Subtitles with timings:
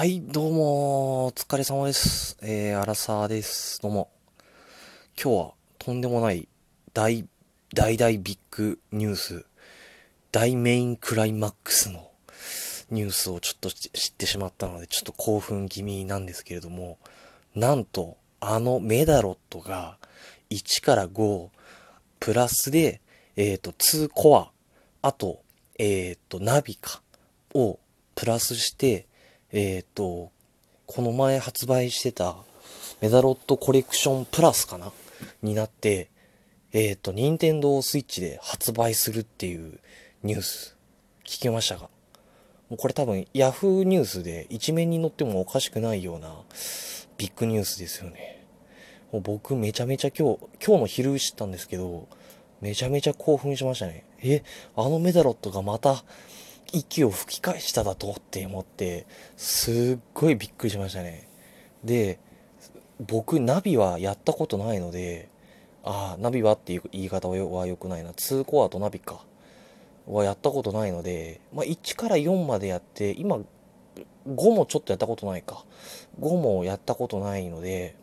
[0.00, 2.38] はい、どうも、お疲れ様です。
[2.40, 3.82] えー、アラサーです。
[3.82, 4.08] どうも。
[5.22, 6.48] 今日はとんでもない
[6.94, 7.26] 大、
[7.74, 9.44] 大大ビッグニュース、
[10.32, 12.12] 大メインクライマックスの
[12.90, 16.96] ニュースをちょっと知ってしまったので、ちょっと興奮気味なんですけれども、
[17.54, 19.98] なんと、あのメダロットが
[20.48, 21.50] 1から5、
[22.20, 23.02] プラスで、
[23.36, 24.50] えっ、ー、と、2コア、
[25.02, 25.42] あと、
[25.78, 27.02] えっ、ー、と、ナビか、
[27.52, 27.78] を
[28.14, 29.09] プラスして、
[29.52, 30.30] えっ、ー、と、
[30.86, 32.36] この前発売してた
[33.00, 34.92] メダロットコレクションプラスかな？
[35.42, 36.10] になって、
[36.72, 39.80] えっ、ー、と、任天堂スイッチで発売するっていう
[40.22, 40.76] ニュース
[41.24, 41.82] 聞きましたが、
[42.68, 46.32] もうこれ多分 Yahoo ニュースで一面に載ってもおかしくないような
[47.18, 48.46] ビッグニュースですよね。
[49.10, 52.08] もう僕めちゃめちゃ今日、今日の昼知ったんですけど、
[52.60, 54.04] めちゃめちゃ興奮しましたね。
[54.22, 54.42] え、
[54.76, 56.04] あのメダロットがまた
[56.72, 59.06] 息を吹き返しただとって思って、
[59.36, 61.28] すっごいびっくりしましたね。
[61.84, 62.18] で、
[63.00, 65.28] 僕、ナビはやったことないので、
[65.82, 68.10] ああ、ナビはっていう言い方は良くないな。
[68.10, 69.24] 2コアとナビか。
[70.06, 73.38] はやったことないので、まあ、1から4までやって、今、
[74.28, 75.64] 5もちょっとやったことないか。
[76.20, 77.96] 5もやったことないので、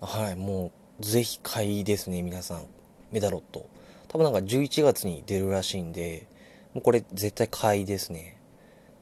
[0.00, 2.66] はい、もう、ぜひ買いですね、皆さん。
[3.10, 3.66] メダロット。
[4.08, 6.26] 多分なんか11月に出るらしいんで、
[6.74, 8.40] もうこれ絶対買いですね。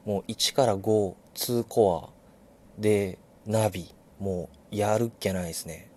[0.05, 5.89] もう1から5、2コアでナビ、もうやるっきゃないですね。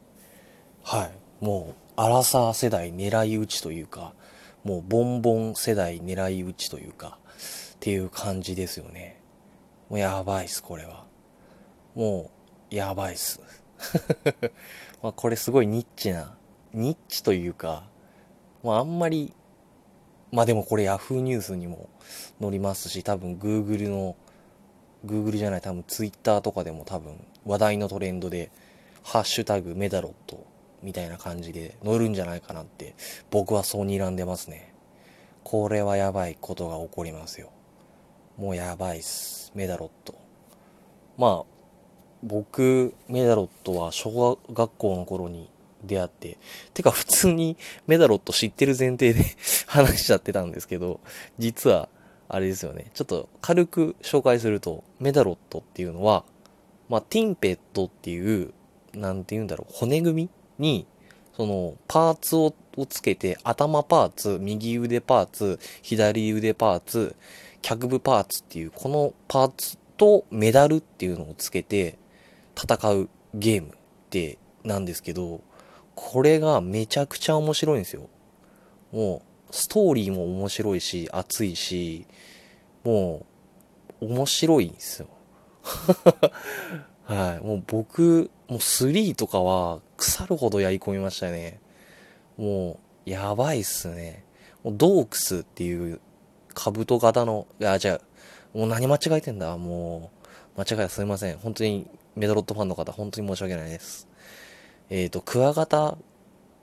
[0.83, 1.45] はい。
[1.45, 4.15] もう、アラサー世代狙い撃ちというか、
[4.65, 7.19] もうボンボン世代狙い撃ちというか、
[7.75, 9.21] っていう感じですよね。
[9.89, 11.05] もうやばいっす、これは。
[11.95, 12.31] も
[12.71, 13.41] う、やばいっす。
[15.03, 16.37] まこれすごいニッチな、
[16.73, 17.89] ニッチというか、
[18.63, 19.35] まああんまり
[20.37, 21.89] まあでもこれ Yahoo ニュースにも
[22.43, 24.17] 載りますし、多分 Google の、
[25.07, 28.51] Google じゃない、多分 Twitter とかでも多分話題のトレンドで、
[29.03, 30.45] ハッシュタグメダロット
[30.83, 32.97] みたいな感じで載るんじゃないかなって
[33.31, 34.75] 僕はそう睨んでますね。
[35.43, 37.51] これはやばいことが起こりますよ。
[38.37, 39.53] もうやばいっす。
[39.55, 40.17] メダロット。
[41.17, 41.45] まあ、
[42.23, 45.49] 僕、メダロットは小学校の頃に
[45.87, 46.39] 出会って、
[46.75, 49.25] てか普通にメダロット知ってる前提で
[49.67, 51.01] 話しちゃってたんですけど、
[51.39, 51.89] 実は、
[52.29, 52.91] あれですよね。
[52.93, 56.25] ちょっと軽く紹介すると、メダロットっていうのは、
[56.89, 58.53] まあ、ティンペットっていう、
[58.95, 60.87] なんて言うんだろう、骨組みに、
[61.37, 62.53] その、パーツを
[62.89, 67.15] つけて、頭パーツ、右腕パーツ、左腕パーツ、
[67.63, 71.99] 脚部パーツっていう、このパーツとメダルっていうのをつけて
[72.57, 73.73] 戦うゲームっ
[74.11, 75.41] てなんですけど、
[75.97, 78.09] これがめちゃくちゃ面白いんですよ。
[78.93, 82.07] もう、ストーリーも面白いし、熱いし、
[82.85, 83.27] も
[84.01, 85.09] う、面白いんですよ。
[87.05, 87.45] はい。
[87.45, 91.61] もう僕、もう3とかは腐るほどやり込みましたね。
[92.37, 94.25] もう、やばいっすね。
[94.63, 96.01] もうドークスっていう
[96.55, 100.11] 兜型の、いや、じゃあ、もう何間違えてんだも
[100.57, 101.39] う、間違えたすいません。
[101.39, 104.09] 本当にメダロットファンの方、本当に申し訳ないです。
[104.91, 105.97] えっ、ー、と、クワガタ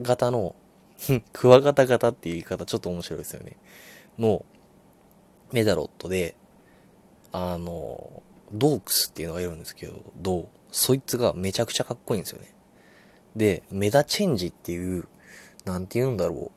[0.02, 0.54] 型の
[1.32, 3.56] クワガタ型っていう言い方ちょっと面白いですよね。
[4.18, 4.44] の、
[5.52, 6.36] メダロットで、
[7.32, 12.52] あの、ドークスっていうのがいるんですけど、どうそいつがめちゃくちゃかっこいいんですよね。
[13.36, 15.06] で、メダチェンジっていう、
[15.64, 16.50] なんて言うんだろ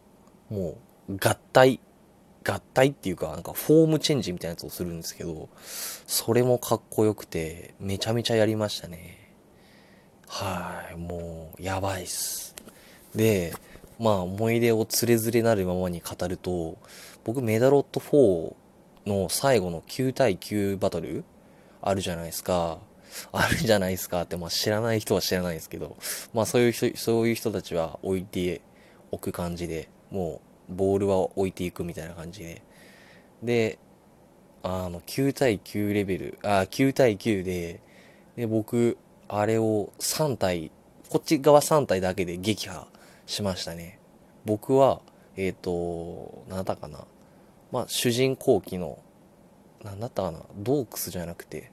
[0.50, 0.54] う。
[0.54, 1.80] もう、合体、
[2.44, 5.50] 合体っていうか、なんかフォームチェンジみたいなやつをするんですけど、
[6.08, 9.34] それもかっこよくて、めちゃめちゃやりましたね。
[10.28, 12.56] はい、もう、やばいっす。
[13.16, 13.54] で、
[14.00, 16.78] まあ、思い出をつれづれなるままに語ると、
[17.24, 18.56] 僕、メダロット4
[19.06, 21.24] の最後の9対9バトル
[21.82, 22.80] あるじゃないですか。
[23.32, 25.98] あるじゃないですかって、まあ知らない人は知らないですけど、
[26.34, 28.62] まあそういう人、そういう人たちは置いて
[29.12, 32.62] おく感じで、もうボールは置いていくみたいな感じで。
[33.42, 33.80] で、
[34.64, 37.80] あの、9対9レベル、あ、9対9で、
[38.36, 40.72] で、僕、あれを3体、
[41.10, 42.88] こっち側3体だけで撃破
[43.26, 44.00] しましたね。
[44.46, 45.02] 僕は、
[45.38, 47.06] えっ、ー、と、なんだかな。
[47.72, 49.00] まあ、主人公機の、
[49.84, 50.40] 何だったかな。
[50.58, 51.72] ドークスじゃなくて、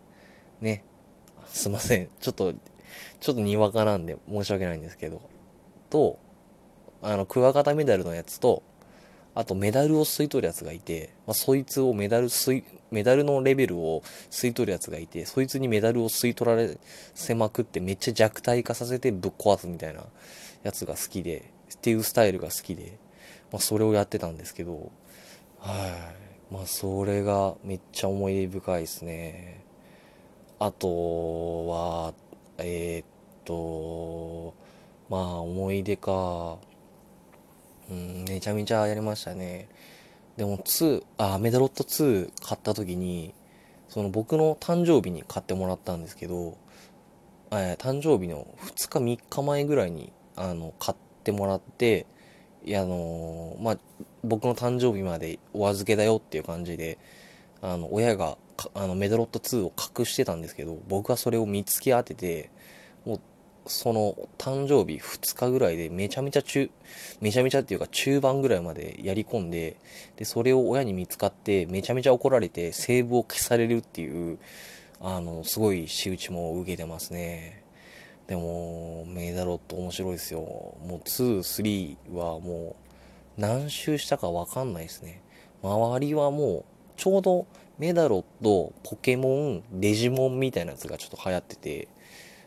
[0.60, 0.84] ね。
[1.46, 2.08] すいません。
[2.20, 2.54] ちょっと、
[3.20, 5.20] ちょっとにわかなんで申し訳ないんですけど。
[5.90, 6.18] と、
[7.02, 8.62] あの、クワガタメダルのやつと、
[9.34, 16.78] あとメダルを吸い取るやつがいて、まあ、そいつをメダル吸い、メダルのレベルを吸い取るやつがいて、そいつにメダルを吸い取られ
[17.14, 20.04] せまくってめっちゃ弱体化させてぶっ壊すみたいな
[20.62, 22.98] やつが好きで、っていうスタイルが好きで、
[23.50, 24.92] まあ、それをやってたんですけど、
[25.58, 25.88] は
[26.50, 26.54] い。
[26.54, 29.64] まあ、それがめっちゃ思い出深いですね。
[30.60, 32.14] あとは、
[32.58, 33.06] えー、っ
[33.44, 34.54] と、
[35.08, 36.58] まあ思い出か。
[37.90, 39.68] うん、めちゃめちゃやりましたね。
[40.36, 43.34] でも2、あ、メダロット2買った時に、
[43.88, 46.56] その僕の誕生日に買ってもらったんですけど、
[47.50, 52.06] えー、誕生日の2日3日前ぐらいに、あの、買ってもらって、
[52.64, 53.78] いや、あのー、まあ、
[54.24, 56.98] 僕の誕生日までお預けだよっていう感じで、
[57.60, 58.36] あの、親が、
[58.74, 62.50] あの、メダロット2を隠してたんですけど、僕はそれを見つけ当てて、
[63.04, 63.20] もう、
[63.66, 66.70] その、誕生日2日ぐらいでめちゃめちゃ中、
[67.20, 69.76] めちゃめちゃっていうか中盤ぐらいまでやり込んで、
[70.16, 74.38] で、それを親に見つかって、めちゃめちゃ怒られて、セーブを消されるっていう、
[75.00, 77.62] あの、すごい仕打ちも受けてますね。
[78.26, 80.40] でも、メダロット面白いですよ。
[80.40, 82.76] もう2、3はも
[83.36, 85.22] う何周したかわかんないですね。
[85.62, 86.64] 周りはもう、
[86.96, 87.46] ちょうど
[87.78, 91.88] メダロット、ポケモン、デジモンみたいなやつがちょっと流行ってて、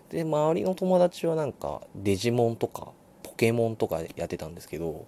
[0.09, 2.92] で、周りの友達はなんか、デジモンとか、
[3.24, 5.06] ポケモンとかやってたんですけど、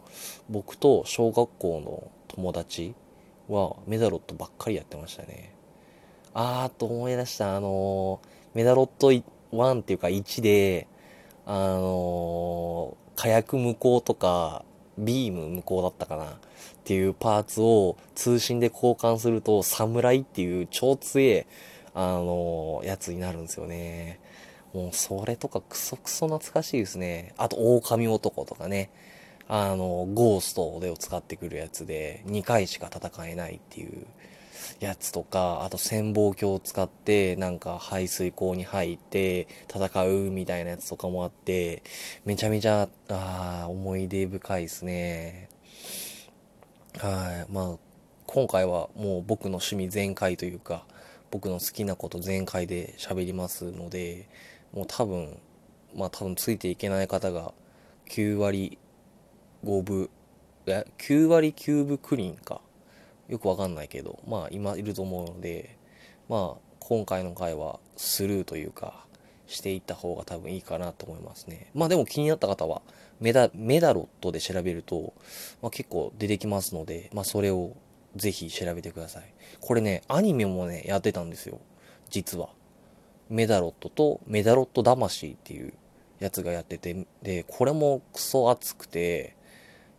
[0.49, 2.93] 僕と小学校の友達
[3.47, 5.53] はメダロットばっかりやってましたね。
[6.33, 10.87] あーと思い出した、あのー、メダロット1っていうか1で、
[11.45, 14.63] あのー、火薬無効とか、
[14.97, 16.29] ビーム無効だったかなっ
[16.83, 21.45] ていうパーツを通信で交換すると、侍っていう超強い、
[21.93, 24.19] あのー、やつになるんですよね。
[24.73, 27.33] もうそれとかクソクソ懐かしいですね。
[27.37, 28.89] あと、狼男とかね。
[29.47, 34.05] あの、ゴーストでを使ってくるやつで、2回しか戦えないっていう
[34.79, 41.81] やつとか、あと潜望鏡を使って、なんか排水口に入って戦うみたいなやつとかもあって、
[42.25, 45.49] めちゃめちゃ、ああ思い出深いですね。
[46.97, 47.51] はい。
[47.51, 47.77] まあ、
[48.27, 50.85] 今回はもう僕の趣味全開というか、
[51.31, 54.27] 僕の好きなこと全開で喋りますので、
[54.73, 55.37] もう多分、
[55.95, 57.53] まあ多分ついていけない方が
[58.09, 58.77] 9割
[59.63, 60.09] 5分、
[60.67, 62.61] え、9割9分クリーンか。
[63.27, 65.77] よくわかんないけど、まあ今いると思うので、
[66.27, 69.05] まあ今回の回はスルーというか、
[69.49, 71.71] していった方が多分いいかなと思いますね。
[71.73, 72.81] まあでも気になった方は
[73.19, 75.13] メダ、メダロットで調べると、
[75.61, 77.75] まあ、結構出てきますので、まあそれを
[78.15, 79.33] ぜひ調べてください。
[79.59, 81.59] これね、アニメもね、やってたんですよ。
[82.09, 82.49] 実は。
[83.29, 85.73] メダロットとメダロット魂っていう
[86.19, 89.35] やつがやってて、で、これもクソ熱くて、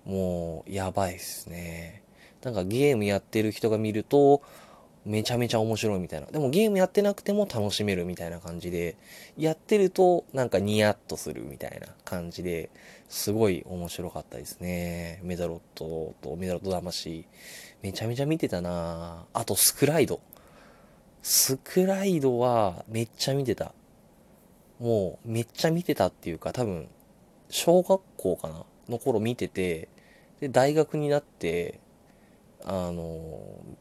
[0.04, 2.02] もう、やばいっすね。
[2.42, 4.42] なんかゲームやってる人が見ると、
[5.04, 6.26] めちゃめちゃ面白いみたいな。
[6.26, 8.96] でもゲームやってなくても楽しめるみたいな感じで、
[9.38, 12.70] やってるとなんかニヤッとするみたいな感じで、
[13.08, 15.20] すごい面白かったですね。
[15.22, 17.24] メダロットとメダロット魂。
[17.82, 20.20] めちゃめちゃ見てたなあとスクライド。
[21.22, 23.72] スクライドはめっちゃ見てた。
[24.78, 26.88] もうめっちゃ見てたっていうか多分、
[27.50, 29.88] 小学校かなの頃見てて、
[30.40, 31.80] で、大学になって、
[32.64, 33.02] あの、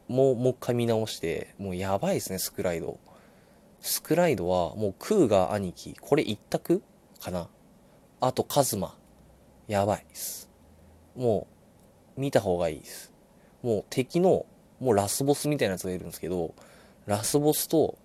[0.08, 3.00] もう、もう一回見直して、もうやばいですね、スクライド。
[3.82, 6.84] スクライドは、もうクーガ兄貴、これ一択
[7.22, 7.48] かな
[8.20, 8.98] あと、カズマ。
[9.68, 10.50] やばいです。
[11.16, 11.48] も
[12.18, 13.14] う、見た方がいいです。
[13.62, 14.46] もう敵の、
[14.80, 16.54] もうラスボスみたいなやつがいるんですけど、
[17.06, 17.98] ラスボスと、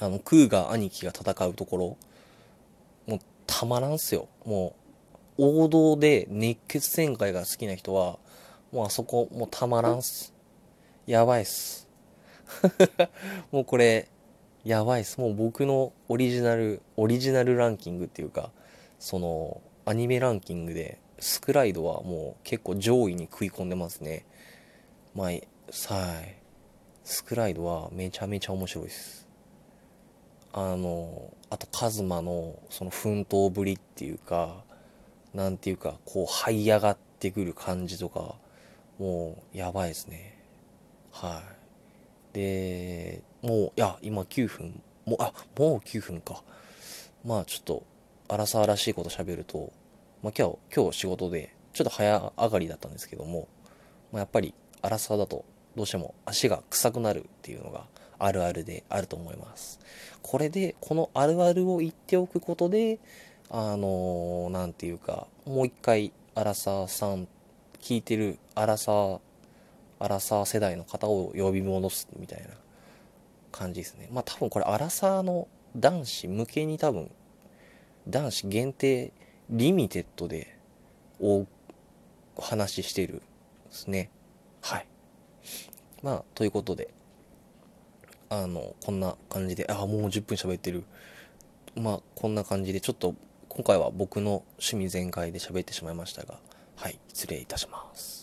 [0.00, 1.96] あの、クーガー兄貴が戦うところ、
[3.06, 4.28] もうたまらんすよ。
[4.44, 4.74] も
[5.38, 8.18] う、王道で熱血展開が好きな人は、
[8.72, 10.32] もうあそこ、もうたまらんす。
[11.06, 11.88] やばいっす。
[13.50, 14.08] もうこれ、
[14.64, 15.20] やばいっす。
[15.20, 18.52] もう僕のオリジナル、オリジナルランキングっていうか、
[18.98, 24.24] その、アニメランキングで、スクライドはもう結構上位に食い込んでますね。
[25.14, 25.40] まあ、はい。
[27.10, 29.26] スクライドはめちゃめちゃ面白いです。
[30.52, 34.62] あの、あとカズマのその奮闘ぶりっていうか、
[35.34, 38.36] なんていうか、こう這い上がってくる感じとか、
[39.00, 40.38] もうやばいですね。
[41.10, 41.42] は
[42.32, 42.34] い。
[42.34, 46.44] で、もう、いや、今9分、もう、あ、もう9分か。
[47.24, 47.82] まあちょっと、
[48.28, 49.72] 荒沢らしいこと喋ると、
[50.22, 53.48] まあ今日、今日仕事で、ちょっと早上がりだったんですけども、
[54.12, 55.44] まあ、やっぱり荒沢だと
[55.76, 57.84] どうしても足が臭くなるっていうのが
[58.18, 59.80] あるあるであると思います。
[60.22, 62.98] これで、このあるあるを言っておくことで、
[63.48, 67.26] あのー、なんていうか、もう一回、荒沢さん
[67.80, 69.20] 聞いてるアラサー、
[69.98, 72.48] アラサー世代の方を呼び戻すみたいな
[73.50, 74.08] 感じですね。
[74.12, 77.10] まあ多分これアラサーの男子向けに多分、
[78.06, 79.12] 男子限定
[79.48, 80.56] リミテッドで
[81.20, 81.46] お
[82.38, 83.22] 話ししてるで
[83.70, 84.10] すね。
[84.62, 84.86] はい。
[86.02, 86.92] まあ、ということで、
[88.28, 90.84] あの、こんな感じで、あ、もう10分喋ってる。
[91.74, 93.14] まあ、こんな感じで、ちょっと、
[93.48, 96.38] 今回は僕の趣味全開で喋ってしまいましたが、
[96.76, 98.19] はい、失礼いたします。